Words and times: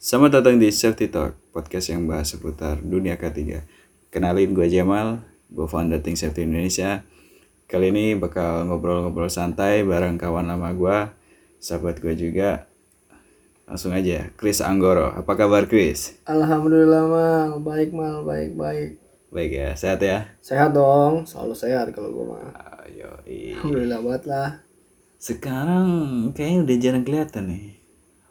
Selamat 0.00 0.40
datang 0.40 0.56
di 0.56 0.72
Safety 0.72 1.12
Talk, 1.12 1.36
podcast 1.52 1.92
yang 1.92 2.08
bahas 2.08 2.32
seputar 2.32 2.80
dunia 2.80 3.20
ketiga. 3.20 3.68
Kenalin 4.08 4.56
gue 4.56 4.64
Jamal, 4.66 5.20
gue 5.52 5.66
founder 5.68 6.00
Think 6.00 6.16
Safety 6.16 6.48
Indonesia. 6.48 7.04
Kali 7.68 7.92
ini 7.92 8.16
bakal 8.16 8.64
ngobrol-ngobrol 8.66 9.28
santai 9.28 9.84
bareng 9.84 10.16
kawan 10.16 10.48
lama 10.48 10.72
gue, 10.72 10.98
sahabat 11.60 12.00
gue 12.00 12.16
juga. 12.16 12.64
Langsung 13.68 13.92
aja, 13.92 14.32
Chris 14.34 14.64
Anggoro. 14.64 15.12
Apa 15.14 15.36
kabar 15.36 15.68
Chris? 15.68 16.16
Alhamdulillah 16.26 17.04
mal, 17.06 17.50
baik 17.60 17.92
mal, 17.92 18.24
baik 18.24 18.56
baik. 18.56 18.90
Baik 19.30 19.50
ya, 19.52 19.70
sehat 19.78 20.00
ya? 20.02 20.26
Sehat 20.42 20.74
dong, 20.74 21.28
selalu 21.28 21.54
sehat 21.54 21.86
kalau 21.94 22.10
gue 22.10 22.24
mah. 22.24 22.50
Ayo, 22.88 23.20
i- 23.28 23.52
Alhamdulillah 23.54 24.00
banget 24.02 24.24
lah. 24.26 24.48
Sekarang 25.20 25.86
kayaknya 26.32 26.58
udah 26.64 26.76
jarang 26.80 27.04
kelihatan 27.04 27.44
nih. 27.52 27.66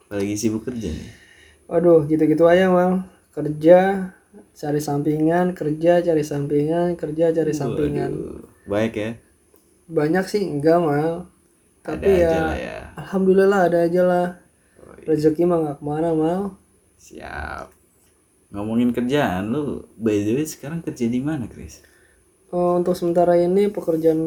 Apalagi 0.09 0.33
sibuk 0.35 0.65
kerja 0.65 0.89
nih. 0.89 1.28
Waduh, 1.69 2.09
gitu-gitu 2.09 2.49
aja 2.49 2.65
mal. 2.73 3.05
Kerja, 3.29 4.09
cari 4.57 4.81
sampingan, 4.81 5.53
kerja, 5.53 6.01
cari 6.01 6.23
sampingan, 6.25 6.97
kerja, 6.97 7.29
cari 7.29 7.53
sampingan. 7.53 8.09
Waduh, 8.09 8.41
baik 8.65 8.93
ya? 8.97 9.11
Banyak 9.85 10.25
sih 10.25 10.41
enggak 10.49 10.81
mal. 10.81 11.29
Tapi 11.85 12.09
Ada 12.09 12.25
ya, 12.25 12.35
ya. 12.57 12.77
alhamdulillah 12.97 13.69
ada 13.69 13.79
aja 13.85 14.01
lah. 14.01 14.27
Rezeki 15.05 15.45
mah 15.45 15.57
nggak 15.61 15.77
ke 15.79 15.83
mana 15.85 16.09
mal. 16.17 16.41
Siap. 16.97 17.69
Ngomongin 18.49 18.89
kerjaan, 18.89 19.53
lu 19.53 19.85
by 19.93 20.25
the 20.25 20.41
way 20.41 20.45
sekarang 20.49 20.81
kerja 20.81 21.05
di 21.05 21.21
mana, 21.21 21.45
Chris? 21.45 21.85
Oh, 22.49 22.81
untuk 22.81 22.97
sementara 22.97 23.37
ini 23.37 23.69
pekerjaan 23.69 24.21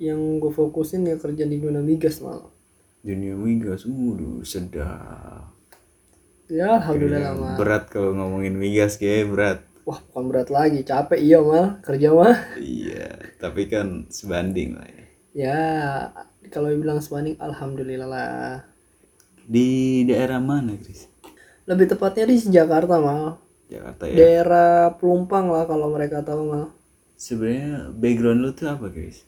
yang 0.00 0.40
gue 0.40 0.52
fokusin 0.56 1.04
ya 1.04 1.20
kerja 1.20 1.44
di 1.44 1.60
dunia 1.60 1.84
migas 1.84 2.24
mal. 2.24 2.48
Dunia 3.04 3.36
migas, 3.36 3.84
waduh 3.84 4.40
sedap. 4.40 5.59
Ya 6.50 6.82
alhamdulillah 6.82 7.32
mal. 7.38 7.54
Berat 7.54 7.86
kalau 7.86 8.10
ngomongin 8.18 8.58
migas 8.58 8.98
kayak 8.98 9.30
berat. 9.30 9.58
Wah 9.86 10.02
bukan 10.10 10.24
berat 10.26 10.50
lagi, 10.50 10.82
capek 10.82 11.22
iya 11.22 11.38
mal 11.38 11.78
kerja 11.86 12.10
mah. 12.10 12.36
Iya, 12.58 13.38
tapi 13.38 13.70
kan 13.70 14.10
sebanding 14.10 14.74
lah 14.74 14.86
ya. 14.90 15.04
Ya, 15.30 15.62
kalau 16.50 16.74
dibilang 16.74 16.98
sebanding 16.98 17.38
alhamdulillah 17.38 18.10
lah. 18.10 18.66
Di 19.46 20.02
daerah 20.10 20.42
mana, 20.42 20.74
Chris? 20.74 21.06
Lebih 21.70 21.94
tepatnya 21.94 22.26
di 22.26 22.36
Jakarta 22.50 22.98
mal. 22.98 23.38
Jakarta 23.70 24.10
ya. 24.10 24.14
Daerah 24.18 24.98
Pelumpang 24.98 25.54
lah 25.54 25.70
kalau 25.70 25.94
mereka 25.94 26.26
tahu 26.26 26.50
mal. 26.50 26.74
Sebenarnya 27.14 27.94
background 27.94 28.42
lu 28.42 28.50
tuh 28.50 28.74
apa, 28.74 28.90
Chris? 28.90 29.22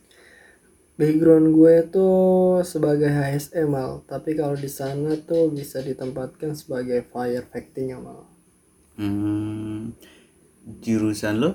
Background 1.02 1.50
gue 1.50 1.74
tuh 1.90 2.62
sebagai 2.62 3.10
HSE 3.10 3.66
mal, 3.66 4.06
tapi 4.06 4.38
kalau 4.38 4.54
di 4.54 4.70
sana 4.70 5.18
tuh 5.18 5.50
bisa 5.50 5.82
ditempatkan 5.82 6.54
sebagai 6.54 7.02
fire 7.10 7.42
fighting 7.50 7.98
mal. 7.98 8.30
Hmm, 8.94 9.98
jurusan 10.78 11.42
lo? 11.42 11.50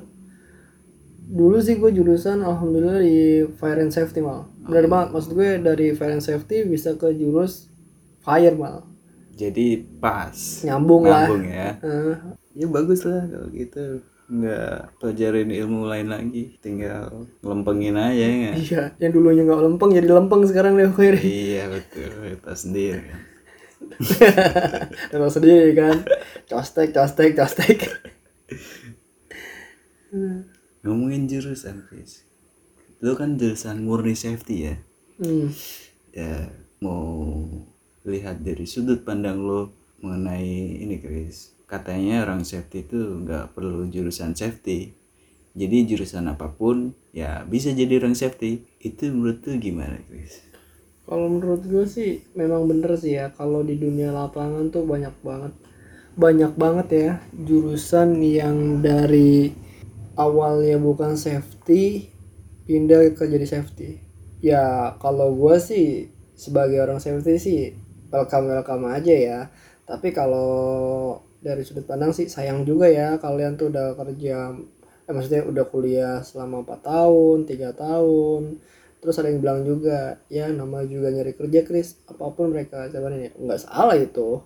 Dulu 1.31 1.63
sih 1.63 1.79
gue 1.79 1.95
jurusan 1.95 2.43
alhamdulillah 2.43 2.99
di 2.99 3.47
fire 3.55 3.79
and 3.87 3.95
safety 3.95 4.19
mal. 4.19 4.51
Bener 4.67 4.91
banget, 4.91 5.15
maksud 5.15 5.31
gue 5.31 5.63
dari 5.63 5.95
fire 5.95 6.19
and 6.19 6.25
safety 6.27 6.67
bisa 6.67 6.99
ke 6.99 7.15
jurus 7.15 7.71
fire 8.19 8.51
mal. 8.59 8.83
Jadi 9.31 9.79
pas. 10.03 10.35
Nyambung 10.67 11.07
lah. 11.07 11.23
Nyambung 11.23 11.47
ya. 11.47 11.69
Eh, 11.79 12.15
Ya 12.57 12.65
bagus 12.67 13.05
lah 13.05 13.23
kalau 13.31 13.47
gitu. 13.53 14.01
Nggak 14.27 14.99
pelajarin 14.99 15.49
ilmu 15.51 15.87
lain 15.87 16.07
lagi. 16.11 16.59
Tinggal 16.59 17.27
lempengin 17.39 17.95
aja 17.95 18.11
ya. 18.15 18.27
nggak? 18.27 18.55
iya, 18.59 18.83
yang 18.99 19.11
dulunya 19.15 19.43
nggak 19.47 19.63
lempeng 19.63 19.91
jadi 19.95 20.09
lempeng 20.11 20.43
sekarang 20.43 20.75
deh 20.75 20.91
gue. 20.91 21.15
Iya 21.23 21.71
betul. 21.71 22.11
Kita 22.11 22.53
sendiri 22.53 23.01
kan. 23.07 23.21
Emang 25.13 25.29
sendiri 25.29 25.69
kan 25.77 26.01
Costek, 26.49 26.97
costek, 26.97 27.37
costek 27.37 27.85
Ngomongin 30.81 31.27
jurusan, 31.27 31.83
Chris. 31.83 32.23
Lo 33.03 33.19
kan 33.19 33.35
jurusan 33.35 33.83
murni 33.83 34.15
safety 34.15 34.71
ya. 34.71 34.75
hmm. 35.19 35.51
Ya 36.15 36.47
mau 36.79 37.43
lihat 38.07 38.41
dari 38.41 38.63
sudut 38.63 39.03
pandang 39.03 39.43
lo 39.43 39.75
mengenai 39.99 40.79
ini, 40.79 40.95
Chris. 41.03 41.56
Katanya 41.67 42.23
orang 42.23 42.47
safety 42.47 42.87
itu 42.87 43.27
nggak 43.27 43.51
perlu 43.51 43.91
jurusan 43.91 44.33
safety. 44.33 44.95
Jadi 45.51 45.83
jurusan 45.91 46.31
apa 46.31 46.47
pun 46.49 46.95
ya 47.11 47.43
bisa 47.43 47.75
jadi 47.75 47.99
orang 47.99 48.15
safety. 48.15 48.63
Itu 48.79 49.11
menurut 49.11 49.43
lo 49.43 49.59
gimana, 49.59 49.99
Chris? 50.07 50.47
Kalau 51.07 51.31
menurut 51.31 51.63
gue 51.63 51.87
sih 51.87 52.19
memang 52.35 52.67
bener 52.67 52.99
sih 52.99 53.15
ya 53.15 53.31
Kalau 53.31 53.63
di 53.63 53.79
dunia 53.79 54.11
lapangan 54.11 54.67
tuh 54.67 54.83
banyak 54.83 55.15
banget 55.23 55.55
Banyak 56.19 56.53
banget 56.59 56.87
ya 56.91 57.11
Jurusan 57.31 58.19
yang 58.19 58.83
dari 58.83 59.55
awalnya 60.19 60.75
bukan 60.83 61.15
safety 61.15 62.11
Pindah 62.67 63.15
ke 63.15 63.23
jadi 63.23 63.47
safety 63.47 64.03
Ya 64.43 64.93
kalau 64.99 65.31
gue 65.31 65.55
sih 65.63 66.11
sebagai 66.35 66.83
orang 66.83 66.99
safety 66.99 67.39
sih 67.39 67.61
Welcome-welcome 68.11 68.91
aja 68.91 69.15
ya 69.15 69.39
Tapi 69.87 70.11
kalau 70.11 71.23
dari 71.39 71.61
sudut 71.61 71.85
pandang 71.85 72.11
sih 72.11 72.25
sayang 72.27 72.65
juga 72.65 72.89
ya 72.89 73.17
Kalian 73.17 73.55
tuh 73.55 73.69
udah 73.69 73.93
kerja 73.95 74.51
eh, 75.07 75.13
Maksudnya 75.13 75.41
udah 75.47 75.65
kuliah 75.69 76.19
selama 76.21 76.61
4 76.67 76.83
tahun, 76.83 77.37
tiga 77.47 77.71
tahun. 77.71 78.59
Terus 78.97 79.15
ada 79.21 79.29
yang 79.29 79.39
bilang 79.39 79.61
juga 79.63 80.17
ya 80.27 80.49
nama 80.49 80.81
juga 80.83 81.13
nyari 81.13 81.31
kerja 81.37 81.61
Chris. 81.63 82.01
Apa 82.09 82.33
pun 82.33 82.51
mereka 82.51 82.89
jawabannya 82.89 83.37
nggak 83.37 83.61
salah 83.61 83.95
itu. 83.95 84.41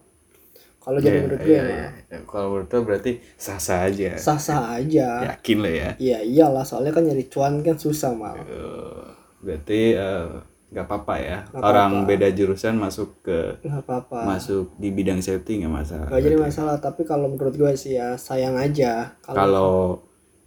Kalau 0.81 0.97
jadi 0.97 1.21
menurut 1.21 1.41
gue 1.45 1.53
Iya, 1.53 1.61
mah 1.61 1.69
iya. 1.69 1.89
Ya, 2.09 2.17
Kalau 2.25 2.47
menurut 2.51 2.69
lo 2.73 2.79
berarti 2.81 3.11
sah-sah 3.37 3.85
aja. 3.85 4.17
sah 4.17 4.41
sah 4.41 4.73
aja. 4.75 5.37
Yakin 5.37 5.57
lo 5.61 5.69
ya. 5.69 5.89
iya 6.01 6.19
iyalah. 6.25 6.65
Soalnya 6.65 6.89
kan 6.91 7.05
nyari 7.05 7.25
cuan 7.29 7.61
kan 7.61 7.77
susah 7.77 8.11
mal. 8.17 8.33
Eh, 8.41 9.05
berarti 9.41 9.93
eh, 9.93 10.29
nggak 10.71 10.85
apa-apa 10.87 11.15
ya. 11.19 11.37
Orang 11.51 12.07
beda 12.07 12.31
jurusan 12.31 12.79
masuk 12.79 13.19
ke 13.27 13.59
nggak 13.61 13.83
apa-apa. 13.83 14.19
masuk 14.23 14.71
di 14.79 14.89
bidang 14.91 15.19
safety 15.19 15.61
nggak 15.63 15.73
masalah. 15.73 16.07
nggak 16.07 16.23
jadi 16.23 16.37
masalah 16.39 16.75
tapi 16.79 17.01
kalau 17.03 17.27
menurut 17.27 17.55
gue 17.55 17.71
sih 17.75 17.99
ya 17.99 18.15
sayang 18.15 18.55
aja 18.55 19.15
kalau 19.19 19.37
Kalau 19.37 19.71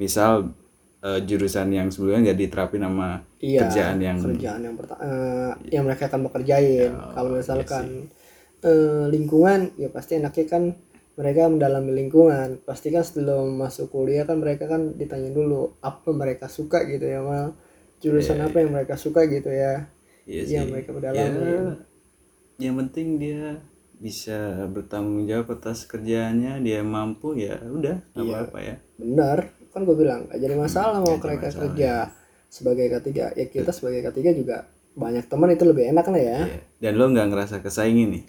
misal 0.00 0.30
eh, 1.04 1.20
jurusan 1.28 1.68
yang 1.70 1.88
sebelumnya 1.92 2.32
nggak 2.32 2.40
diterapin 2.40 2.82
sama 2.82 3.20
iya 3.38 3.60
kerjaan 3.68 3.98
yang 4.00 4.18
kerjaan 4.18 4.60
yang 4.64 4.76
pertama 4.80 5.00
yang 5.68 5.84
mereka 5.84 6.08
akan 6.08 6.20
bekerjain 6.26 6.90
Oh, 6.90 7.12
kalau 7.12 7.30
iya 7.30 7.38
misalkan 7.44 7.84
eh, 8.64 9.04
lingkungan 9.12 9.60
ya 9.76 9.88
pasti 9.92 10.16
enaknya 10.18 10.46
kan 10.48 10.64
mereka 11.14 11.46
mendalami 11.46 11.94
lingkungan. 11.94 12.58
Pasti 12.66 12.90
kan 12.90 13.06
sebelum 13.06 13.54
masuk 13.54 13.86
kuliah 13.94 14.26
kan 14.26 14.42
mereka 14.42 14.66
kan 14.66 14.98
ditanya 14.98 15.30
dulu 15.30 15.78
apa 15.78 16.10
mereka 16.10 16.50
suka 16.50 16.82
gitu 16.90 17.06
ya 17.06 17.22
mal? 17.22 17.54
Jurusan 18.02 18.42
apa 18.42 18.58
yang 18.60 18.74
mereka 18.74 18.98
suka 18.98 19.24
gitu 19.30 19.48
ya 19.48 19.86
Iya 20.24 20.44
yang 20.48 20.66
sih. 20.66 20.72
mereka 20.72 20.90
Ya, 21.12 21.28
mendalami 21.28 21.54
yang 22.58 22.74
penting 22.80 23.08
dia 23.22 23.62
bisa 23.98 24.66
bertanggung 24.74 25.24
jawab 25.30 25.54
atas 25.56 25.86
kerjaannya, 25.90 26.52
dia 26.66 26.80
mampu 26.84 27.28
ya 27.38 27.56
udah 27.62 27.96
nggak 28.14 28.24
Iya. 28.26 28.34
apa-apa 28.34 28.58
ya. 28.68 28.76
benar 28.94 29.38
kan 29.74 29.82
gue 29.82 29.96
bilang 29.98 30.20
gak 30.30 30.38
jadi 30.38 30.54
masalah 30.54 30.98
mau 31.02 31.18
Nggak 31.18 31.18
jadi 31.18 31.26
mereka 31.26 31.46
masalah, 31.50 31.66
kerja 31.66 31.92
sebagai 32.46 32.86
ketiga 33.00 33.24
ya 33.34 33.46
kita 33.50 33.70
sebagai 33.74 34.02
ketiga 34.12 34.30
juga 34.30 34.56
banyak 34.94 35.26
teman 35.26 35.50
itu 35.50 35.64
lebih 35.66 35.84
enak 35.90 36.06
lah 36.06 36.22
ya 36.22 36.40
Iya. 36.46 36.58
Dan 36.82 36.92
lo 36.98 37.04
nggak 37.10 37.26
ngerasa 37.30 37.56
kesaingin 37.64 38.08
nih? 38.14 38.24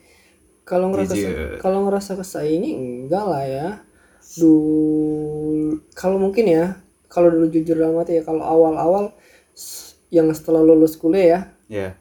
kalau 0.65 0.89
ngerasa 0.93 1.15
kalau 1.61 1.79
ngerasa 1.85 2.11
kesaingi 2.17 2.71
enggak 2.73 3.25
lah 3.25 3.43
ya 3.45 3.67
dulu 4.41 5.77
kalau 5.93 6.17
mungkin 6.17 6.45
ya 6.49 6.65
kalau 7.07 7.29
dulu 7.29 7.45
jujur 7.53 7.77
dalam 7.77 7.95
hati 8.01 8.19
ya 8.19 8.23
kalau 8.25 8.41
awal-awal 8.41 9.13
yang 10.09 10.27
setelah 10.33 10.61
lulus 10.65 10.97
kuliah 10.97 11.25
ya 11.25 11.39
Ya. 11.67 11.97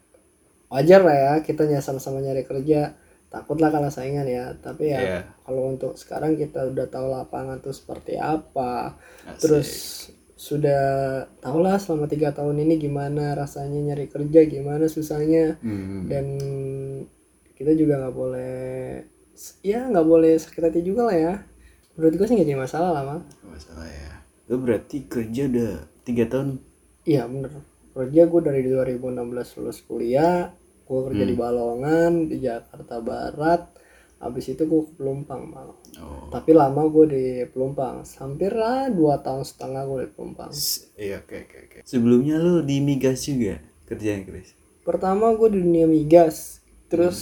wajar 0.69 1.01
lah 1.01 1.15
ya 1.15 1.33
kita 1.41 1.65
sama-sama 1.79 2.19
nyari 2.19 2.43
kerja 2.43 2.99
takutlah 3.31 3.71
kalah 3.71 3.91
saingan 3.91 4.27
ya 4.27 4.55
tapi 4.59 4.91
ya 4.91 4.99
Iya. 4.99 5.21
kalau 5.43 5.71
untuk 5.71 5.95
sekarang 5.95 6.35
kita 6.35 6.67
udah 6.69 6.87
tahu 6.87 7.07
lapangan 7.09 7.59
tuh 7.59 7.71
seperti 7.71 8.15
apa 8.15 8.99
Asik. 9.25 9.39
terus 9.41 9.71
sudah 10.35 10.85
tau 11.39 11.59
lah 11.59 11.79
selama 11.79 12.05
tiga 12.05 12.31
tahun 12.31 12.59
ini 12.61 12.77
gimana 12.79 13.33
rasanya 13.33 13.95
nyari 13.95 14.07
kerja 14.07 14.41
gimana 14.45 14.85
susahnya 14.87 15.57
Hmm. 15.63 16.11
dan 16.11 16.27
kita 17.55 17.71
juga 17.73 18.03
nggak 18.03 18.15
boleh 18.15 19.03
ya 19.63 19.87
nggak 19.87 20.07
boleh 20.07 20.35
sakit 20.35 20.63
hati 20.65 20.81
juga 20.83 21.07
lah 21.07 21.17
ya 21.17 21.35
menurut 21.95 22.19
gue 22.19 22.27
sih 22.27 22.35
nggak 22.35 22.49
jadi 22.51 22.59
masalah 22.61 22.91
lah 22.93 23.03
Nggak 23.23 23.51
masalah 23.51 23.87
ya. 23.87 24.11
Lo 24.45 24.59
berarti 24.59 25.07
kerja 25.07 25.47
udah 25.49 25.73
tiga 26.03 26.29
tahun. 26.29 26.59
iya 27.07 27.25
bener 27.25 27.51
kerja 27.95 28.23
gue 28.25 28.41
dari 28.43 28.61
2016 28.65 29.15
lulus 29.57 29.79
kuliah 29.81 30.51
gue 30.85 31.01
kerja 31.05 31.25
di 31.25 31.33
Balongan 31.33 32.27
di 32.27 32.37
Jakarta 32.39 32.99
Barat 32.99 33.63
habis 34.17 34.45
itu 34.47 34.63
gue 34.63 34.83
ke 34.83 34.93
Pelumpang 34.95 35.43
mal 35.45 35.71
Oh. 35.95 36.27
tapi 36.27 36.51
lama 36.51 36.83
gue 36.85 37.07
di 37.07 37.25
Pelumpang 37.47 38.03
hampir 38.19 38.51
lah 38.51 38.87
dua 38.89 39.17
tahun 39.17 39.43
setengah 39.43 39.83
gue 39.85 39.99
di 40.01 40.11
Pelumpang 40.11 40.51
S- 40.51 40.91
Iya 40.93 41.23
oke 41.23 41.37
oke 41.41 41.57
oke. 41.61 41.79
Sebelumnya 41.83 42.35
lo 42.37 42.61
di 42.61 42.79
migas 42.81 43.23
juga 43.23 43.63
kerjanya 43.85 44.25
Chris. 44.25 44.59
pertama 44.81 45.31
gue 45.31 45.49
di 45.49 45.61
dunia 45.61 45.87
migas 45.87 46.59
terus 46.87 47.19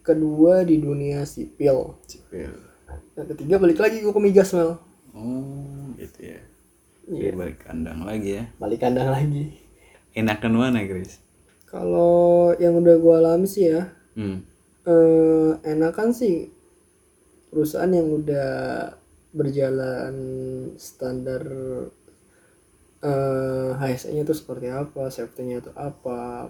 kedua 0.00 0.60
di 0.60 0.76
dunia 0.76 1.22
sipil 1.22 1.94
Sipil. 2.04 2.50
yang 3.14 3.28
ketiga 3.28 3.54
balik 3.56 3.78
lagi 3.78 3.96
gue 3.98 4.10
ke 4.10 4.20
migas 4.20 4.50
Mel 4.52 4.74
Oh, 5.14 5.94
gitu 5.94 6.18
ya. 6.26 6.40
Iya. 7.06 7.30
Balik 7.32 7.62
kandang 7.62 8.02
lagi 8.02 8.30
ya. 8.34 8.44
balik 8.56 8.80
kandang 8.80 9.08
lagi 9.08 9.54
Enakan 10.14 10.54
mana, 10.54 10.80
Chris? 10.82 11.20
kalau 11.64 12.54
yang 12.54 12.78
udah 12.78 12.94
gue 12.94 13.14
alami 13.14 13.46
sih 13.46 13.66
ya 13.68 13.90
Hmm. 14.14 14.46
eh, 14.84 15.50
enakan 15.66 16.14
sih 16.14 16.46
perusahaan 17.50 17.90
yang 17.90 18.14
udah 18.14 18.94
berjalan 19.32 20.14
standar 20.76 21.42
eh 23.02 23.70
HSE-nya 23.74 24.22
tuh 24.22 24.32
seperti 24.32 24.70
apa, 24.70 25.10
safety-nya 25.10 25.60
tuh 25.60 25.74
apa. 25.74 26.48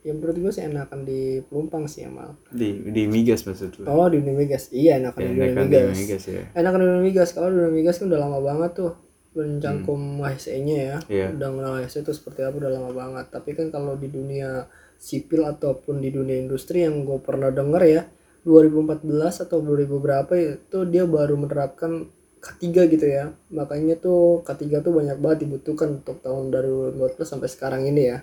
Yang 0.00 0.16
menurut 0.16 0.36
gue 0.38 0.52
sih 0.52 0.64
enakan 0.64 1.00
di 1.02 1.20
Pelumpang 1.42 1.84
sih 1.84 2.04
Amal. 2.04 2.36
Di 2.48 2.88
di 2.88 3.04
migas 3.04 3.42
maksud 3.42 3.80
lu? 3.80 3.84
Oh 3.84 4.06
di 4.06 4.20
migas, 4.20 4.68
iya 4.70 4.96
enakan 4.96 5.18
di 5.18 5.28
dunia 5.30 5.44
Enakan 5.50 5.64
di 5.64 5.72
migas. 5.74 5.96
migas 5.98 6.24
ya. 6.24 6.42
Enakan 6.54 6.78
di 6.78 7.02
migas, 7.02 7.28
kalau 7.32 7.48
di 7.50 7.72
migas 7.74 7.96
kan 7.98 8.06
udah 8.06 8.20
lama 8.20 8.38
banget 8.38 8.70
tuh 8.76 8.92
mencangkum 9.34 10.22
HSE-nya 10.22 10.76
ya. 10.78 10.98
Iya. 11.10 11.26
Udah 11.34 11.48
mengenal 11.50 11.74
HSE 11.82 12.06
itu 12.06 12.14
seperti 12.14 12.46
apa 12.46 12.54
udah 12.56 12.70
lama 12.70 12.90
banget. 12.94 13.26
Tapi 13.34 13.50
kan 13.58 13.68
kalau 13.74 13.98
di 13.98 14.08
dunia 14.08 14.70
sipil 14.94 15.44
ataupun 15.44 16.00
di 16.00 16.14
dunia 16.14 16.38
industri 16.38 16.86
yang 16.86 17.02
gue 17.02 17.18
pernah 17.18 17.50
denger 17.50 17.82
ya, 17.82 18.02
2014 18.46 19.44
atau 19.44 19.58
2000 19.60 19.90
berapa 19.98 20.32
itu 20.38 20.78
dia 20.88 21.04
baru 21.04 21.34
menerapkan 21.34 22.06
K3 22.38 22.64
gitu 22.94 23.06
ya. 23.10 23.34
Makanya 23.50 23.98
tuh 23.98 24.46
K3 24.46 24.80
tuh 24.84 24.92
banyak 24.94 25.18
banget 25.18 25.48
dibutuhkan 25.48 25.98
untuk 26.00 26.22
tahun 26.22 26.54
dari 26.54 26.70
2014 26.70 27.24
sampai 27.26 27.48
sekarang 27.50 27.82
ini 27.90 28.02
ya. 28.14 28.18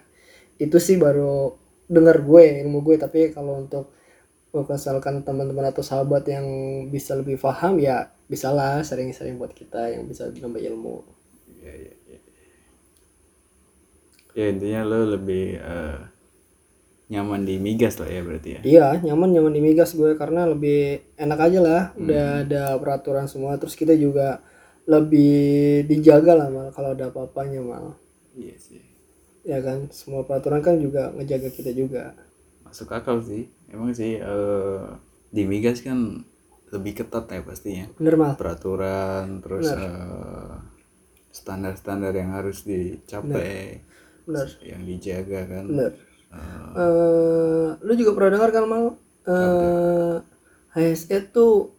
Itu 0.61 0.79
sih 0.79 0.95
baru 0.95 1.57
dengar 1.91 2.23
gue, 2.23 2.43
ilmu 2.63 2.85
gue. 2.87 2.95
Tapi 3.01 3.35
kalau 3.35 3.67
untuk 3.67 3.91
misalkan 4.51 5.23
teman-teman 5.23 5.71
atau 5.71 5.79
sahabat 5.79 6.27
yang 6.27 6.45
bisa 6.91 7.15
lebih 7.15 7.39
paham 7.39 7.79
ya 7.79 8.11
bisalah 8.27 8.83
sering-sering 8.83 9.39
buat 9.39 9.55
kita 9.55 9.95
yang 9.95 10.07
bisa 10.07 10.27
nambah 10.27 10.59
ilmu. 10.59 11.03
Iya, 11.59 11.73
iya, 11.75 11.93
iya. 12.07 12.19
Ya 14.31 14.45
intinya 14.51 14.81
lo 14.87 15.19
lebih 15.19 15.59
eh, 15.59 15.99
nyaman 17.11 17.43
di 17.43 17.59
migas 17.59 17.99
lah 17.99 18.07
ya 18.07 18.23
berarti 18.23 18.49
ya. 18.55 18.61
Iya, 18.63 18.87
nyaman 19.03 19.35
nyaman 19.35 19.51
di 19.51 19.61
migas 19.63 19.91
gue 19.91 20.15
karena 20.15 20.47
lebih 20.47 21.03
enak 21.19 21.39
aja 21.39 21.59
lah. 21.59 21.83
Udah 21.99 22.47
ada 22.47 22.63
peraturan 22.79 23.27
semua. 23.27 23.59
Terus 23.59 23.75
kita 23.75 23.91
juga 23.95 24.39
lebih 24.87 25.85
dijaga 25.85 26.33
lah 26.33 26.47
mal 26.47 26.67
kalau 26.71 26.95
ada 26.95 27.11
apa-apanya 27.11 27.59
mal. 27.59 27.99
Iya 28.35 28.55
sih. 28.55 28.83
Ya 29.43 29.59
kan, 29.59 29.91
semua 29.91 30.23
peraturan 30.23 30.63
kan 30.63 30.79
juga 30.79 31.11
ngejaga 31.11 31.51
kita 31.51 31.75
juga. 31.75 32.15
Masuk 32.71 32.89
akal 32.89 33.19
sih. 33.19 33.51
Emang 33.67 33.91
sih 33.91 34.15
eh, 34.15 34.81
di 35.27 35.43
migas 35.43 35.83
kan 35.83 36.23
lebih 36.71 37.03
ketat 37.03 37.27
ya 37.27 37.43
pastinya. 37.43 37.85
Bener 37.99 38.15
mal. 38.15 38.33
Peraturan 38.39 39.43
terus 39.43 39.67
eh, 39.67 40.51
standar-standar 41.31 42.11
yang 42.11 42.31
harus 42.31 42.63
dicapai, 42.63 43.79
Bener. 44.27 44.47
yang 44.63 44.81
dijaga 44.83 45.41
kan. 45.47 45.65
Bener. 45.67 45.91
Eh, 46.31 46.59
Eh, 46.71 47.67
lu 47.83 47.91
juga 47.99 48.15
pernah 48.15 48.39
dengar 48.39 48.51
kan 48.55 48.63
mal? 48.63 48.85
Eh, 49.27 50.15
HSE 50.71 51.27
tuh 51.29 51.75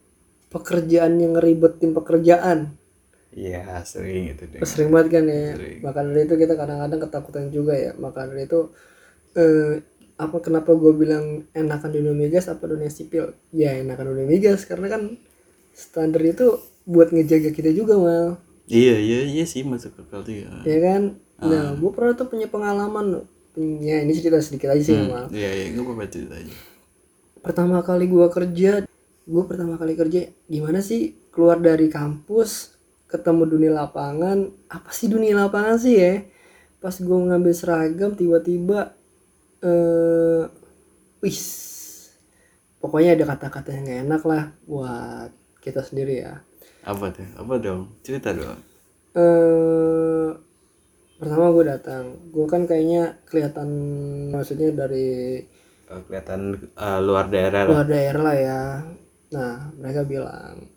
pekerjaan 0.52 1.16
yang 1.16 1.32
ngeribetin 1.32 1.96
pekerjaan. 1.96 2.76
Iya 3.32 3.80
sering 3.88 4.36
itu 4.36 4.44
deh. 4.44 4.60
sering 4.68 4.92
banget 4.92 5.08
kan 5.16 5.24
ya 5.24 5.56
Sering. 5.56 5.80
maka 5.80 6.04
dari 6.04 6.28
itu 6.28 6.36
kita 6.36 6.52
kadang-kadang 6.52 7.00
ketakutan 7.00 7.48
juga 7.48 7.72
ya 7.72 7.96
maka 7.96 8.28
dari 8.28 8.44
itu 8.44 8.68
eh, 9.32 9.80
apa 10.20 10.38
kenapa 10.44 10.73
gue 10.76 10.93
bilang 10.94 11.49
enakan 11.56 11.91
dunia 11.91 12.14
migas 12.14 12.47
apa 12.49 12.64
dunia 12.69 12.93
sipil? 12.93 13.32
Ya 13.50 13.76
enakan 13.76 14.12
dunia 14.14 14.26
migas 14.29 14.69
karena 14.69 14.88
kan 14.93 15.17
standar 15.73 16.20
itu 16.23 16.61
buat 16.85 17.11
ngejaga 17.11 17.50
kita 17.50 17.73
juga 17.73 17.97
mal. 17.97 18.38
Iya 18.69 18.97
iya 18.99 19.20
iya 19.26 19.44
sih 19.44 19.67
masuk 19.67 19.99
akal 19.99 20.23
tuh 20.23 20.44
ya. 20.44 20.50
ya 20.62 20.79
kan? 20.79 21.03
Ah. 21.43 21.49
nah 21.50 21.64
gue 21.75 21.91
pernah 21.91 22.14
tuh 22.14 22.29
punya 22.31 22.47
pengalaman. 22.47 23.26
Punya 23.53 24.00
ini 24.00 24.12
cerita 24.17 24.41
sedikit 24.41 24.73
aja 24.73 24.82
sih 24.82 24.97
mal. 24.97 25.29
Iya 25.32 25.50
iya 25.53 25.64
nggak 25.75 25.85
apa-apa 25.85 26.09
cerita 26.09 26.37
aja. 26.38 26.55
pertama 27.43 27.82
kali 27.82 28.06
gue 28.06 28.26
kerja 28.31 28.87
gue 29.26 29.43
pertama 29.50 29.75
kali 29.75 29.99
kerja 29.99 30.31
gimana 30.47 30.79
sih 30.79 31.19
keluar 31.35 31.59
dari 31.59 31.91
kampus 31.91 32.79
ketemu 33.11 33.44
dunia 33.44 33.73
lapangan? 33.76 34.49
Apa 34.73 34.88
sih 34.94 35.11
dunia 35.12 35.37
lapangan 35.37 35.76
sih 35.76 35.94
ya? 36.00 36.14
Pas 36.81 36.97
gue 36.97 37.19
ngambil 37.19 37.53
seragam 37.53 38.17
tiba-tiba 38.17 38.97
eh 39.62 40.43
wis 41.23 41.41
pokoknya 42.82 43.14
ada 43.17 43.25
kata-kata 43.32 43.69
yang 43.73 43.85
gak 43.88 44.00
enak 44.06 44.23
lah 44.26 44.43
buat 44.67 45.31
kita 45.62 45.81
sendiri 45.87 46.14
ya 46.26 46.35
Apa 46.82 47.06
tuh? 47.14 47.26
Apa 47.38 47.55
dong? 47.62 47.81
Cerita 48.03 48.31
dong. 48.35 48.59
eh 49.14 50.29
pertama 51.20 51.47
gue 51.55 51.64
datang 51.73 52.05
gue 52.35 52.47
kan 52.53 52.62
kayaknya 52.69 53.03
kelihatan 53.29 53.69
maksudnya 54.35 54.70
dari 54.75 55.09
Eh, 55.93 56.00
kelihatan 56.09 56.41
eh, 56.87 57.00
luar 57.06 57.26
daerah 57.35 57.62
lah. 57.70 57.70
luar 57.70 57.87
daerah 57.87 58.23
lah 58.23 58.37
ya. 58.49 58.61
Nah, 59.32 59.53
mereka 59.81 60.00
bilang, 60.05 60.69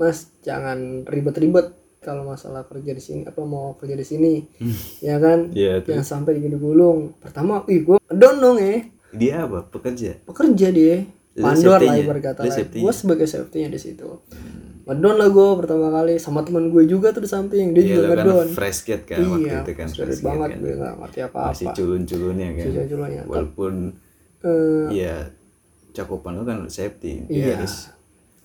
Mas 0.00 0.18
jangan 0.46 1.04
ribet-ribet 1.08 1.66
kalau 2.00 2.24
masalah 2.24 2.64
kerja 2.64 2.90
di 2.90 2.98
sini 2.98 3.22
apa 3.22 3.40
mau 3.40 3.72
kerja 3.74 3.92
di 3.92 4.02
sini, 4.02 4.32
ya 4.98 5.16
kan? 5.16 5.48
Tuh. 5.48 5.84
Jangan 5.86 6.02
sampai 6.02 6.36
digini 6.36 6.56
gulung. 6.56 7.12
Pertama, 7.16 7.60
wih 7.64 7.80
gue 7.82 7.98
down 8.08 8.36
dong 8.36 8.56
ya, 8.56 8.84
Dia 9.10 9.34
apa? 9.44 9.64
Pekerja. 9.64 10.16
pekerja 10.22 10.66
dia, 10.70 11.04
mandor 11.36 11.76
lah 11.78 11.94
ibarat 11.94 12.22
kata 12.24 12.40
lah. 12.42 12.56
Gue 12.64 12.90
sebagai 12.90 13.24
safety-nya 13.24 13.68
di 13.68 13.76
situ. 13.76 14.08
Ngedon 14.82 15.14
lah 15.14 15.28
gue 15.28 15.48
pertama 15.56 15.86
kali 15.92 16.16
sama 16.16 16.40
teman 16.40 16.66
gue 16.66 16.82
juga 16.84 17.12
tuh 17.12 17.22
di 17.22 17.28
samping 17.28 17.70
dia 17.70 17.78
Iya 17.80 17.94
juga 17.94 18.06
kan 18.08 18.16
ngedon. 18.18 18.46
fresh 18.50 18.80
grad 18.82 19.02
kan 19.04 19.18
waktu 19.20 19.46
Iya, 19.46 19.58
itu 19.60 19.72
kan 19.72 19.86
fresh 19.88 20.20
banget 20.20 20.48
kan. 20.50 20.58
gue 20.58 20.72
gak 20.74 20.94
ngerti 20.98 21.18
apa-apa. 21.22 21.48
Masih 21.48 21.66
culun-culunnya 21.70 22.48
kan. 22.50 22.64
Culun-culunnya. 22.66 23.22
Walaupun 23.24 23.74
Eh, 24.40 24.86
ya 24.96 25.14
cakupan 25.90 26.32
lo 26.32 26.42
kan 26.42 26.64
safety. 26.66 27.28
Dia 27.28 27.38
Iya. 27.44 27.54
harus 27.54 27.92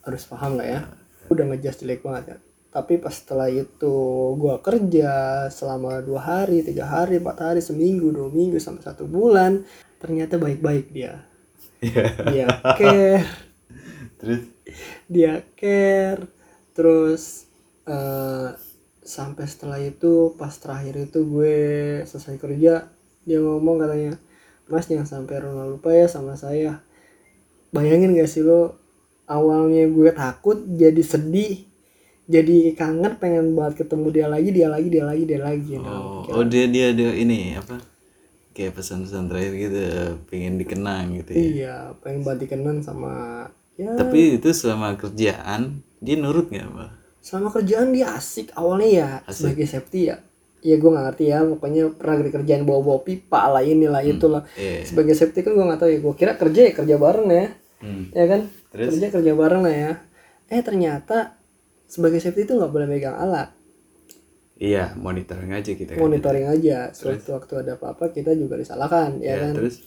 harus 0.02 0.24
paham 0.28 0.60
lah 0.60 0.68
ya 0.68 0.80
udah 1.26 1.44
ngejas 1.48 1.82
jelek 1.82 2.04
banget 2.04 2.24
ya 2.28 2.38
tapi 2.76 3.00
pas 3.00 3.16
setelah 3.16 3.48
itu 3.48 3.96
gua 4.36 4.60
kerja 4.60 5.48
selama 5.48 6.04
dua 6.04 6.20
hari 6.20 6.60
tiga 6.60 6.84
hari 6.84 7.24
empat 7.24 7.40
hari 7.40 7.62
seminggu 7.64 8.12
dua 8.12 8.28
minggu 8.28 8.60
sampai 8.60 8.84
satu 8.84 9.08
bulan 9.08 9.64
ternyata 10.04 10.36
baik-baik 10.36 10.92
dia. 10.92 11.24
Iya. 11.80 12.04
dia 12.28 12.48
care. 12.76 13.24
Terus? 14.20 14.42
Dia 15.08 15.34
care. 15.56 16.28
Terus 16.76 17.48
eh, 17.88 18.50
sampai 19.00 19.46
setelah 19.48 19.80
itu 19.80 20.36
pas 20.36 20.52
terakhir 20.52 21.08
itu 21.08 21.24
gue 21.24 21.58
selesai 22.04 22.36
kerja 22.36 22.92
dia 23.24 23.40
ngomong 23.40 23.88
katanya 23.88 24.20
mas 24.68 24.90
jangan 24.92 25.08
sampai 25.08 25.40
Ronald 25.40 25.80
lupa 25.80 25.96
ya 25.96 26.12
sama 26.12 26.36
saya. 26.36 26.84
Bayangin 27.72 28.20
gak 28.20 28.28
sih 28.28 28.44
lo 28.44 28.76
awalnya 29.32 29.88
gue 29.88 30.12
takut 30.12 30.60
jadi 30.76 31.00
sedih 31.00 31.72
jadi 32.26 32.74
kangen 32.74 33.14
pengen 33.16 33.54
banget 33.54 33.82
ketemu 33.82 34.08
dia 34.10 34.26
lagi 34.26 34.50
dia 34.50 34.68
lagi 34.68 34.88
dia 34.88 35.04
lagi 35.04 35.24
dia 35.24 35.40
lagi 35.40 35.72
oh, 35.76 35.82
Nah, 35.82 36.02
oh 36.32 36.44
dia 36.44 36.66
dia 36.66 36.90
ada 36.90 37.08
ini 37.12 37.54
apa? 37.54 37.78
Kayak 38.52 38.80
pesan-pesan 38.80 39.28
terakhir 39.28 39.54
gitu 39.54 39.82
pengen 40.26 40.56
dikenang 40.56 41.06
gitu 41.16 41.30
ya. 41.30 41.38
iya 41.38 41.76
pengen 42.00 42.24
banget 42.24 42.48
dikenang 42.48 42.80
sama 42.80 43.46
ya 43.76 43.92
Tapi 43.94 44.40
itu 44.40 44.50
selama 44.50 44.96
kerjaan 44.96 45.84
dia 45.98 46.16
nurut 46.16 46.48
nggak 46.48 46.66
Mbak? 46.66 46.92
sama 47.20 47.50
kerjaan 47.50 47.90
dia 47.90 48.14
asik 48.14 48.54
awalnya 48.54 48.88
ya 48.88 49.10
sebagai 49.28 49.66
safety 49.66 50.08
ya 50.08 50.22
ya 50.62 50.78
gue 50.78 50.88
nggak 50.88 51.06
ngerti 51.06 51.26
ya 51.28 51.42
pokoknya 51.44 51.84
pernah 51.92 52.16
kerjaan 52.24 52.64
bawa-bawa 52.64 53.02
pipa 53.02 53.50
lah 53.50 53.62
inilah 53.62 54.02
itulah 54.02 54.46
Iya. 54.54 54.86
sebagai 54.86 55.14
safety 55.14 55.42
kan 55.42 55.52
gue 55.52 55.62
nggak 55.64 55.78
tahu 55.80 55.90
ya 55.90 56.00
gue 56.00 56.14
kira 56.16 56.34
kerja 56.36 56.62
ya 56.64 56.74
kerja 56.74 56.96
bareng 56.96 57.28
ya 57.28 57.48
Hmm. 57.76 58.08
ya 58.10 58.26
kan 58.26 58.42
Terus? 58.72 58.88
kerja 58.88 59.08
kerja 59.12 59.32
bareng 59.36 59.62
lah 59.62 59.76
ya 59.76 59.92
eh 60.48 60.62
ternyata 60.64 61.36
sebagai 61.86 62.20
safety 62.20 62.44
itu 62.44 62.54
nggak 62.54 62.72
boleh 62.72 62.88
megang 62.88 63.16
alat. 63.16 63.54
Iya, 64.56 64.96
monitoring 64.96 65.52
aja 65.52 65.72
kita 65.76 65.96
kan. 65.96 66.00
monitoring 66.00 66.48
aja. 66.48 66.90
Sewaktu 66.92 67.30
waktu 67.36 67.54
ada 67.60 67.72
apa-apa 67.76 68.10
kita 68.10 68.32
juga 68.34 68.56
disalahkan 68.56 69.20
ya, 69.20 69.36
Ya, 69.36 69.38
kan? 69.44 69.54
terus? 69.54 69.84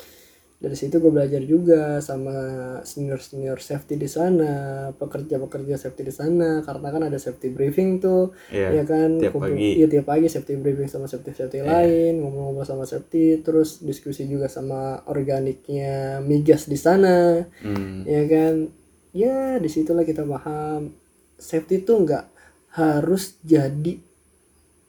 Dari 0.58 0.74
situ 0.74 0.98
gue 0.98 1.14
belajar 1.14 1.38
juga 1.40 2.02
sama 2.02 2.34
senior 2.82 3.22
senior 3.22 3.62
safety 3.62 3.94
di 3.94 4.10
sana 4.10 4.50
pekerja 4.90 5.38
pekerja 5.38 5.78
safety 5.78 6.02
di 6.02 6.10
sana 6.10 6.66
karena 6.66 6.88
kan 6.90 7.02
ada 7.06 7.14
safety 7.14 7.54
briefing 7.54 8.02
tuh 8.02 8.34
Iya, 8.50 8.82
ya 8.82 8.84
kan? 8.84 9.22
tiap 9.22 9.38
kumpul- 9.38 9.54
pagi. 9.54 9.78
iya 9.78 9.86
tiap 9.86 10.10
pagi 10.10 10.26
safety 10.26 10.58
briefing 10.58 10.90
sama 10.90 11.06
safety 11.06 11.30
safety 11.30 11.62
lain 11.62 12.18
ngomong-ngomong 12.18 12.66
sama 12.66 12.90
safety 12.90 13.38
terus 13.38 13.78
diskusi 13.86 14.26
juga 14.26 14.50
sama 14.50 14.98
organiknya 15.06 16.18
migas 16.26 16.66
di 16.66 16.74
sana 16.74 17.46
hmm, 17.62 18.02
ya 18.02 18.22
kan? 18.26 18.54
Ya 19.14 19.62
di 19.62 19.70
situlah 19.70 20.02
kita 20.02 20.26
paham 20.26 20.90
safety 21.38 21.86
itu 21.86 21.94
nggak 21.94 22.26
harus 22.74 23.38
jadi 23.46 24.02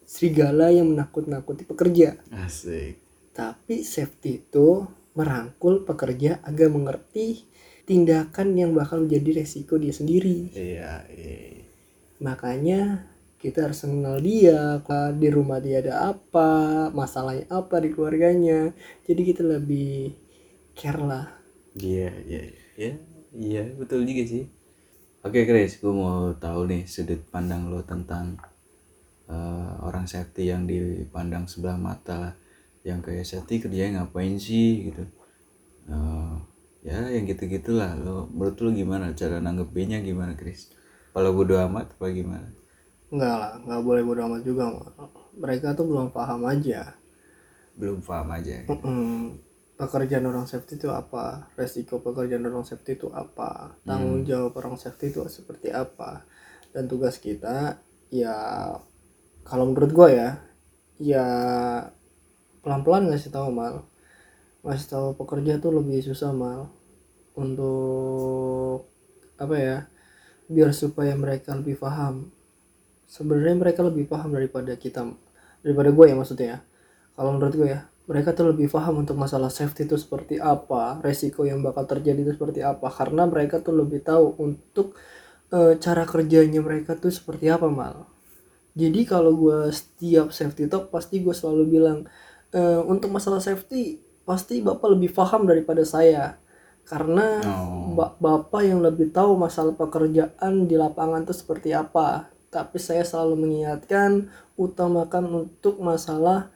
serigala 0.09 0.73
yang 0.73 0.89
menakut-nakuti 0.89 1.69
pekerja. 1.69 2.17
Asik. 2.33 2.97
tapi 3.29 3.87
safety 3.87 4.43
itu 4.43 4.83
merangkul 5.15 5.87
pekerja 5.87 6.43
agar 6.43 6.67
mengerti 6.67 7.47
tindakan 7.87 8.51
yang 8.57 8.75
bakal 8.75 9.07
menjadi 9.07 9.39
resiko 9.39 9.79
dia 9.79 9.95
sendiri. 9.95 10.51
Iya 10.51 11.07
iya. 11.07 11.63
Makanya 12.19 13.07
kita 13.39 13.71
harus 13.71 13.79
mengenal 13.87 14.19
dia 14.19 14.83
di 15.15 15.27
rumah 15.31 15.63
dia 15.63 15.79
ada 15.79 16.11
apa 16.11 16.49
masalahnya 16.91 17.47
apa 17.47 17.79
di 17.79 17.95
keluarganya. 17.95 18.75
Jadi 19.07 19.21
kita 19.23 19.47
lebih 19.47 20.19
care 20.75 20.99
lah. 20.99 21.31
Iya 21.79 22.11
iya. 22.27 22.41
Iya 22.75 22.93
iya 23.39 23.63
betul 23.77 24.03
juga 24.03 24.25
sih 24.25 24.58
oke 25.25 25.39
Chris 25.49 25.71
gue 25.81 25.93
mau 26.01 26.31
tahu 26.45 26.61
nih 26.71 26.83
sudut 26.93 27.21
pandang 27.33 27.63
lo 27.71 27.79
tentang 27.91 28.25
eh, 29.35 29.71
orang 29.87 30.05
safety 30.13 30.43
yang 30.51 30.63
dipandang 30.71 31.45
sebelah 31.51 31.77
mata 31.87 32.15
lah 32.23 32.33
yang 32.87 32.99
kayak 33.05 33.25
safety 33.31 33.55
kerjanya 33.63 33.89
ngapain 34.03 34.35
sih 34.47 34.69
gitu. 34.91 35.03
Eh, 35.95 36.33
ya 36.89 36.99
yang 37.15 37.25
gitu 37.31 37.43
gitulah 37.55 37.91
lo 38.05 38.17
menurut 38.35 38.57
lo 38.63 38.69
gimana? 38.81 39.05
Cara 39.19 39.37
nanggepinnya 39.45 39.99
gimana 40.09 40.33
Chris? 40.39 40.61
Kalau 41.13 41.31
bodo 41.37 41.55
amat 41.67 41.87
apa 41.95 42.07
gimana? 42.19 42.47
Enggak 43.13 43.35
lah 43.41 43.51
nggak 43.65 43.81
boleh 43.87 44.01
bodo 44.07 44.21
amat 44.29 44.41
juga 44.45 44.63
mereka 45.41 45.67
tuh 45.77 45.85
belum 45.89 46.07
paham 46.15 46.41
aja. 46.53 46.81
Belum 47.79 47.99
paham 48.03 48.29
aja. 48.35 48.59
Mm-mm. 48.69 49.39
Pekerjaan 49.79 50.27
orang 50.27 50.43
safety 50.43 50.75
itu 50.75 50.91
apa? 50.91 51.47
Resiko 51.55 52.03
pekerjaan 52.03 52.43
orang 52.43 52.67
safety 52.67 52.99
itu 52.99 53.07
apa? 53.15 53.79
Tanggung 53.87 54.27
jawab 54.27 54.59
orang 54.59 54.75
safety 54.75 55.15
itu 55.15 55.23
seperti 55.31 55.71
apa? 55.71 56.27
Dan 56.75 56.91
tugas 56.91 57.15
kita 57.15 57.79
ya 58.11 58.35
kalau 59.47 59.71
menurut 59.71 59.91
gua 59.95 60.11
ya 60.11 60.29
ya 60.99 61.25
pelan-pelan 62.59 63.07
ngasih 63.07 63.31
tahu 63.31 63.55
mal. 63.55 63.87
Ngasih 64.67 64.87
tahu 64.91 65.07
pekerja 65.15 65.63
tuh 65.63 65.71
lebih 65.71 66.03
susah 66.03 66.35
mal 66.35 66.67
untuk 67.39 68.91
apa 69.39 69.55
ya 69.55 69.77
biar 70.51 70.75
supaya 70.75 71.15
mereka 71.15 71.55
lebih 71.55 71.79
paham. 71.79 72.27
Sebenarnya 73.07 73.55
mereka 73.55 73.79
lebih 73.87 74.11
paham 74.11 74.35
daripada 74.35 74.75
kita 74.75 75.07
daripada 75.63 75.95
gue 75.95 76.05
ya 76.11 76.15
maksudnya 76.19 76.47
ya. 76.51 76.59
Kalau 77.15 77.31
menurut 77.39 77.55
gue 77.55 77.69
ya 77.71 77.87
mereka 78.09 78.33
tuh 78.33 78.49
lebih 78.49 78.73
paham 78.73 79.05
untuk 79.05 79.13
masalah 79.13 79.53
safety 79.53 79.85
itu 79.85 79.93
seperti 79.93 80.41
apa 80.41 80.97
resiko 81.05 81.45
yang 81.45 81.61
bakal 81.61 81.85
terjadi 81.85 82.25
itu 82.25 82.33
seperti 82.33 82.65
apa. 82.65 82.89
Karena 82.89 83.29
mereka 83.29 83.61
tuh 83.61 83.77
lebih 83.77 84.01
tahu 84.01 84.33
untuk 84.41 84.97
eh, 85.53 85.77
cara 85.77 86.03
kerjanya 86.09 86.59
mereka 86.65 86.97
tuh 86.97 87.13
seperti 87.13 87.53
apa 87.53 87.69
mal. 87.69 88.09
Jadi 88.73 89.01
kalau 89.05 89.33
gue 89.37 89.69
setiap 89.69 90.33
safety 90.33 90.65
talk 90.65 90.89
pasti 90.89 91.21
gue 91.21 91.33
selalu 91.33 91.63
bilang 91.69 91.99
"Eh, 92.49 92.81
untuk 92.85 93.13
masalah 93.13 93.41
safety 93.41 94.01
pasti 94.25 94.61
bapak 94.61 94.89
lebih 94.97 95.13
paham 95.13 95.45
daripada 95.45 95.81
saya. 95.85 96.37
Karena 96.85 97.37
Oh. 97.45 97.93
ba- 97.93 98.17
bapak 98.17 98.65
yang 98.65 98.81
lebih 98.81 99.13
tahu 99.13 99.37
masalah 99.37 99.77
pekerjaan 99.77 100.65
di 100.65 100.73
lapangan 100.73 101.21
itu 101.25 101.33
seperti 101.37 101.73
apa. 101.77 102.25
Tapi 102.49 102.77
saya 102.81 103.05
selalu 103.05 103.45
mengingatkan 103.45 104.25
utamakan 104.57 105.45
untuk 105.45 105.77
masalah 105.81 106.49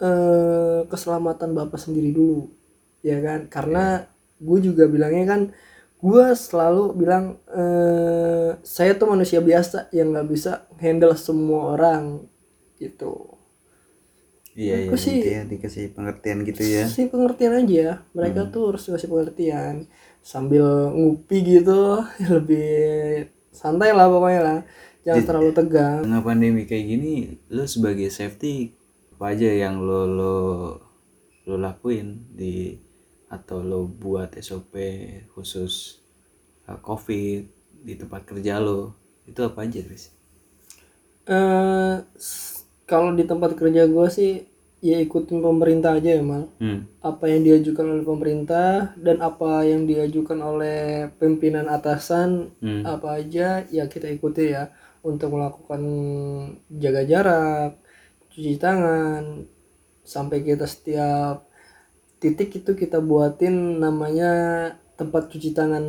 eh, 0.00 0.80
keselamatan 0.90 1.50
bapak 1.58 1.78
sendiri 1.80 2.10
dulu 2.12 2.48
ya 3.04 3.18
kan? 3.26 3.40
Karena 3.48 4.04
gue 4.40 4.58
juga 4.64 4.84
bilangnya 4.88 5.24
kan 5.32 5.40
gue 6.00 6.24
selalu 6.32 6.84
bilang 6.96 7.24
eh, 7.52 8.50
saya 8.64 8.92
tuh 8.96 9.08
manusia 9.12 9.40
biasa 9.44 9.92
yang 9.96 10.12
nggak 10.16 10.28
bisa 10.32 10.52
handle 10.80 11.14
semua 11.16 11.76
orang 11.76 12.24
gitu. 12.80 13.36
Iya 14.50 14.74
iya 14.82 14.90
Aku 14.90 14.96
sih- 14.98 15.22
intinya 15.22 15.42
dikasih 15.46 15.84
pengertian 15.94 16.38
gitu 16.42 16.62
ya. 16.66 16.84
Sih 16.90 17.06
pengertian 17.06 17.54
aja. 17.54 18.02
Mereka 18.16 18.40
tuh 18.50 18.62
harus 18.74 18.82
kasih 18.90 19.08
pengertian. 19.08 19.86
Sambil 20.20 20.66
ngupi 20.90 21.38
gitu 21.46 22.02
lebih 22.34 22.68
santai 23.54 23.94
lah 23.94 24.10
pokoknya 24.10 24.40
lah. 24.42 24.58
Jangan 25.06 25.22
terlalu 25.28 25.50
tegang. 25.56 26.00
Tengah 26.04 26.22
pandemi 26.26 26.62
kayak 26.68 26.84
gini 26.92 27.14
lo 27.48 27.64
sebagai 27.64 28.08
safety 28.10 28.74
apa 29.20 29.36
aja 29.36 29.52
yang 29.52 29.84
lo 29.84 30.08
lo 30.08 30.34
lo 31.44 31.56
lakuin 31.60 32.08
di 32.32 32.72
atau 33.28 33.60
lo 33.60 33.84
buat 33.84 34.32
SOP 34.40 34.72
khusus 35.36 36.00
uh, 36.64 36.80
COVID 36.80 37.40
di 37.84 37.94
tempat 38.00 38.24
kerja 38.24 38.56
lo 38.64 38.96
itu 39.28 39.40
apa 39.44 39.68
aja 39.68 39.84
Chris? 39.84 40.08
eh 41.28 41.94
s- 42.16 42.64
kalau 42.90 43.12
di 43.14 43.24
tempat 43.28 43.54
kerja 43.60 43.86
gue 43.86 44.06
sih 44.10 44.32
ya 44.80 44.96
ikutin 44.98 45.44
pemerintah 45.44 46.00
aja 46.00 46.10
ya 46.18 46.22
mal 46.24 46.48
Hmm. 46.58 46.88
apa 47.04 47.24
yang 47.28 47.42
diajukan 47.44 47.86
oleh 47.92 48.04
pemerintah 48.04 48.96
dan 48.96 49.20
apa 49.20 49.64
yang 49.68 49.84
diajukan 49.84 50.40
oleh 50.40 51.12
pimpinan 51.20 51.68
atasan 51.68 52.48
Hmm. 52.64 52.82
apa 52.88 53.20
aja 53.20 53.68
ya 53.68 53.84
kita 53.92 54.08
ikuti 54.16 54.56
ya 54.56 54.72
untuk 55.04 55.28
melakukan 55.36 55.80
jaga 56.82 57.02
jarak 57.04 57.70
cuci 58.42 58.56
tangan 58.56 59.44
sampai 60.02 60.40
kita 60.40 60.64
setiap 60.64 61.44
titik 62.16 62.50
itu 62.54 62.72
kita 62.74 62.98
buatin 62.98 63.78
namanya 63.78 64.32
tempat 64.94 65.28
cuci 65.28 65.52
tangan 65.52 65.84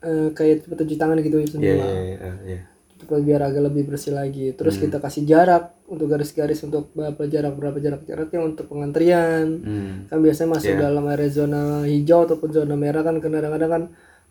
eh, 0.00 0.28
kayak 0.32 0.64
tempat 0.64 0.78
cuci 0.80 0.96
tangan 0.96 1.18
gitu 1.20 1.36
Iya 1.36 1.48
sendiri 1.48 1.78
iya 1.78 2.00
iya, 2.16 2.32
iya. 2.46 2.60
supaya 2.96 3.20
biar 3.20 3.40
agak 3.42 3.62
lebih 3.64 3.82
bersih 3.86 4.12
lagi 4.12 4.52
terus 4.52 4.76
Hmm. 4.76 4.86
kita 4.86 4.98
kasih 4.98 5.24
jarak 5.24 5.72
untuk 5.86 6.06
garis-garis 6.06 6.60
untuk 6.62 6.92
berapa 6.92 7.22
jarak 7.26 7.54
berapa 7.54 7.78
jarak 7.78 8.02
jaraknya 8.04 8.40
untuk 8.40 8.66
pengantrian 8.66 9.46
Hmm. 9.60 9.94
kan 10.06 10.18
biasanya 10.18 10.50
masuk 10.54 10.72
Iya. 10.72 10.80
dalam 10.80 11.04
area 11.06 11.28
zona 11.28 11.62
hijau 11.84 12.24
ataupun 12.24 12.48
zona 12.50 12.74
merah 12.74 13.00
kan 13.00 13.16
kadang-kadang 13.18 13.70
kan 13.70 13.82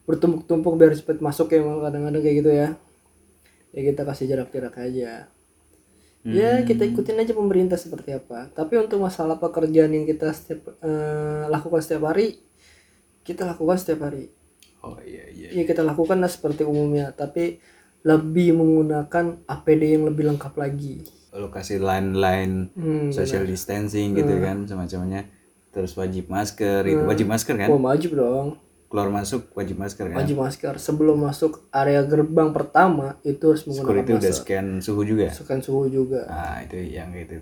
bertumpuk-tumpuk 0.06 0.74
biar 0.76 0.94
cepat 0.94 1.18
masuk 1.20 1.50
ya 1.50 1.62
kadang-kadang 1.62 2.22
kayak 2.22 2.36
gitu 2.42 2.52
ya 2.52 2.68
ya 3.70 3.82
kita 3.86 4.02
kasih 4.02 4.26
jarak-jarak 4.28 4.74
aja 4.76 5.30
ya 6.26 6.60
Hmm. 6.60 6.68
kita 6.68 6.84
ikutin 6.84 7.16
aja 7.24 7.32
pemerintah 7.32 7.80
seperti 7.80 8.12
apa 8.12 8.52
tapi 8.52 8.76
untuk 8.76 9.00
masalah 9.00 9.40
pekerjaan 9.40 9.92
yang 9.96 10.04
kita 10.04 10.36
setiap 10.36 10.76
eh, 10.84 11.48
lakukan 11.48 11.80
setiap 11.80 12.12
hari 12.12 12.44
kita 13.24 13.48
lakukan 13.48 13.80
setiap 13.80 14.10
hari 14.12 14.28
Oh 14.80 14.96
iya 15.04 15.28
iya. 15.28 15.52
ya 15.60 15.64
kita 15.68 15.84
lakukan 15.84 16.24
lah 16.24 16.32
seperti 16.32 16.64
umumnya 16.64 17.12
tapi 17.12 17.60
lebih 18.08 18.56
menggunakan 18.56 19.44
APD 19.44 20.00
yang 20.00 20.08
lebih 20.08 20.24
lengkap 20.32 20.56
lagi 20.56 21.04
Lo 21.36 21.52
kasih 21.52 21.84
line-line 21.84 22.74
hmm, 22.74 23.12
social 23.12 23.46
distancing 23.46 24.18
gitu 24.18 24.40
kan 24.42 24.66
semacamnya. 24.66 25.30
Terus 25.70 25.94
wajib 25.94 26.26
masker, 26.26 26.82
itu 26.90 27.06
wajib 27.06 27.30
masker 27.30 27.54
kan? 27.54 27.70
wah 27.70 27.94
wajib 27.94 28.18
dong 28.18 28.58
Keluar 28.90 29.10
masuk 29.14 29.42
wajib 29.58 29.78
masker 29.78 30.06
kan? 30.10 30.18
wajib 30.18 30.38
masker 30.42 30.76
sebelum 30.82 31.18
masuk 31.28 31.52
area 31.72 32.02
gerbang 32.12 32.50
pertama 32.58 33.08
itu 33.22 33.44
harus 33.54 33.64
menggunakan 33.70 34.02
Security 34.02 34.12
udah 34.18 34.32
masker 34.32 34.38
scan 34.42 34.68
suhu 34.86 35.02
juga. 35.06 35.28
Tekan 35.38 35.60
suhu 35.66 35.84
juga 35.98 36.22
Nah 36.30 36.56
itu 36.66 36.78
yang 36.98 37.10
itu. 37.14 37.38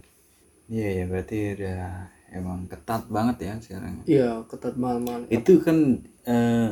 Iya 0.67 0.87
ya 0.99 1.03
berarti 1.11 1.37
udah 1.55 1.79
emang 2.35 2.59
ketat 2.71 3.03
banget 3.15 3.37
ya 3.47 3.53
sekarang. 3.63 3.93
iya 4.07 4.29
ketat 4.49 4.75
banget 4.83 5.21
Itu 5.31 5.53
kan 5.65 5.77
eh, 6.27 6.69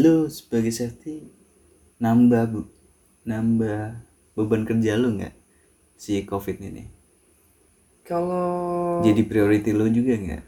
lu 0.00 0.16
sebagai 0.36 0.72
safety 0.78 1.16
nambah 2.04 2.44
bu- 2.52 2.72
nambah 3.30 3.80
beban 4.36 4.62
kerja 4.68 4.92
lu 5.02 5.08
nggak 5.18 5.34
si 6.02 6.14
covid 6.30 6.58
ini? 6.70 6.84
kalau 8.04 9.00
Jadi 9.04 9.22
priority 9.30 9.70
lu 9.74 9.86
juga 9.90 10.14
nggak? 10.24 10.42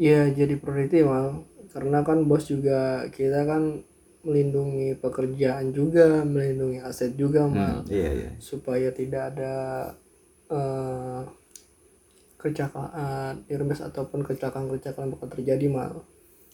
ya 0.00 0.26
jadi 0.38 0.54
priority 0.62 1.04
mal 1.06 1.44
karena 1.70 2.02
kan 2.02 2.26
bos 2.26 2.50
juga 2.50 3.06
kita 3.14 3.46
kan 3.46 3.82
melindungi 4.20 5.00
pekerjaan 5.00 5.72
juga 5.72 6.20
melindungi 6.28 6.84
aset 6.84 7.16
juga 7.16 7.48
mal 7.48 7.80
Iya 7.88 8.10
iya. 8.12 8.30
supaya 8.36 8.92
tidak 8.92 9.32
ada 9.34 9.54
eh 10.50 11.22
kecelakaan 12.40 13.44
irbes 13.52 13.84
ataupun 13.84 14.24
kecelakaan-kecelakaan 14.24 15.12
bakal 15.12 15.28
terjadi 15.28 15.68
mal 15.68 16.04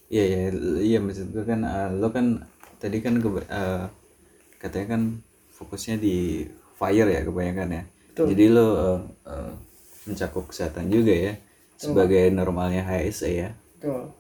Iya 0.07 0.23
iya 0.23 0.39
iya 0.79 0.99
maksud 1.03 1.35
gue 1.35 1.43
kan 1.43 1.67
eh, 1.67 1.91
lo 1.99 2.15
kan 2.15 2.47
tadi 2.79 3.03
kan 3.03 3.19
eh, 3.19 3.85
katanya 4.63 4.87
kan 4.95 5.03
fokusnya 5.51 5.97
di 5.99 6.47
fire 6.79 7.09
ya 7.11 7.27
kebanyakan 7.27 7.69
ya. 7.73 7.83
Betul. 8.13 8.25
Jadi 8.31 8.45
lo 8.55 8.67
eh, 8.79 9.01
eh, 9.27 9.53
mencakup 10.07 10.53
kesehatan 10.53 10.87
juga 10.93 11.11
ya 11.11 11.35
sebagai 11.75 12.31
normalnya 12.31 12.87
HSE 12.87 13.31
ya. 13.35 13.51
Betul. 13.77 14.15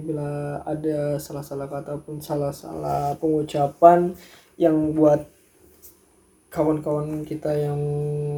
Bila 0.00 0.60
ada 0.62 1.16
salah-salah 1.16 1.66
kata 1.66 1.98
pun 2.00 2.20
salah-salah 2.20 3.16
pengucapan 3.18 4.12
yang 4.54 4.92
buat 4.92 5.24
kawan-kawan 6.48 7.26
kita 7.26 7.50
yang 7.50 7.80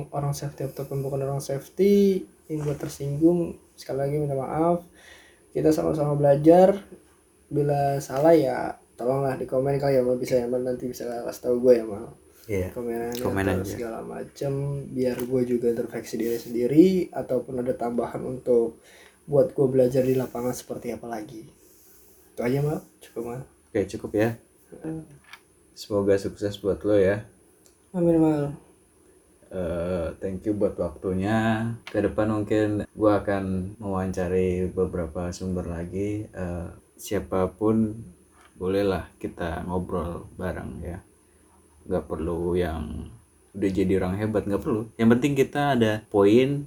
orang 0.08 0.32
safety 0.32 0.64
ataupun 0.64 1.04
bukan 1.04 1.20
orang 1.20 1.42
safety 1.42 2.24
yang 2.48 2.64
buat 2.64 2.80
tersinggung 2.80 3.54
sekali 3.76 3.98
lagi 4.08 4.16
minta 4.16 4.32
maaf. 4.32 4.80
Kita 5.52 5.68
sama-sama 5.70 6.16
belajar. 6.16 6.76
Bila 7.46 8.00
salah 8.02 8.34
ya 8.34 8.74
tolonglah 8.96 9.36
di 9.36 9.44
komen 9.44 9.76
kali 9.76 10.00
ya 10.00 10.02
mal 10.02 10.16
bisa 10.16 10.40
ya 10.40 10.48
mal 10.48 10.64
nanti 10.64 10.88
bisa 10.88 11.04
kasih 11.04 11.42
tahu 11.44 11.56
gue 11.62 11.74
ya 11.78 11.84
mal 11.84 12.10
Iya. 12.46 12.70
komenannya 12.70 13.26
Komen 13.26 13.42
atau 13.42 13.58
aja. 13.58 13.66
segala 13.74 13.98
macam 14.06 14.52
biar 14.86 15.18
gue 15.18 15.42
juga 15.44 15.66
introspeksi 15.66 16.14
diri 16.14 16.38
sendiri 16.38 16.86
ataupun 17.10 17.58
ada 17.58 17.74
tambahan 17.74 18.22
untuk 18.22 18.78
buat 19.26 19.52
gue 19.52 19.66
belajar 19.66 20.02
di 20.06 20.14
lapangan 20.14 20.54
seperti 20.54 20.94
apa 20.94 21.06
lagi 21.10 21.46
itu 22.32 22.40
aja 22.40 22.58
mal 22.62 22.80
cukup 23.02 23.22
mal 23.26 23.40
oke 23.44 23.80
cukup 23.86 24.10
ya 24.14 24.30
semoga 25.74 26.14
sukses 26.16 26.56
buat 26.58 26.80
lo 26.86 26.96
ya 26.96 27.26
amin 27.92 28.18
mal 28.18 28.66
Eh, 29.46 30.08
thank 30.18 30.42
you 30.42 30.58
buat 30.58 30.74
waktunya. 30.74 31.70
Ke 31.86 32.02
depan 32.02 32.34
mungkin 32.34 32.82
gua 32.92 33.22
akan 33.22 33.78
mewawancari 33.78 34.66
beberapa 34.74 35.30
sumber 35.30 35.70
lagi. 35.70 36.26
Eh, 36.26 36.68
siapa 36.98 37.54
pun 37.54 37.94
bolehlah 38.58 39.06
kita 39.22 39.62
ngobrol 39.68 40.26
bareng 40.34 40.82
ya. 40.82 40.98
Gak 41.86 42.10
perlu 42.10 42.58
yang 42.58 43.06
udah 43.54 43.70
jadi 43.70 43.92
orang 44.02 44.18
hebat 44.18 44.44
nggak 44.44 44.60
perlu. 44.60 44.90
Yang 44.98 45.08
penting 45.16 45.32
kita 45.38 45.62
ada 45.78 45.92
poin 46.10 46.66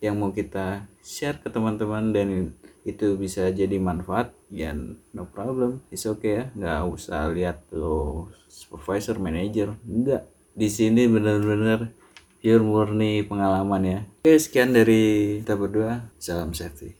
yang 0.00 0.16
mau 0.16 0.32
kita 0.32 0.88
share 1.04 1.40
ke 1.40 1.48
teman-teman 1.52 2.12
dan 2.12 2.56
itu 2.84 3.16
bisa 3.20 3.52
jadi 3.52 3.76
manfaat 3.76 4.32
ya 4.48 4.72
no 5.12 5.28
problem. 5.28 5.84
It's 5.92 6.08
okay 6.08 6.32
ya 6.32 6.44
nggak 6.56 6.80
usah 6.88 7.28
lihat 7.32 7.68
lo 7.76 8.28
supervisor 8.48 9.20
manager 9.20 9.76
enggak 9.84 10.28
di 10.56 10.68
sini 10.72 11.06
bener-bener 11.06 11.92
pure 12.40 12.64
murni 12.64 13.24
pengalaman 13.24 13.82
ya. 13.84 14.00
Oke 14.24 14.40
sekian 14.40 14.72
dari 14.72 15.38
kita 15.44 15.56
berdua. 15.60 16.08
Salam 16.16 16.56
safety 16.56 16.99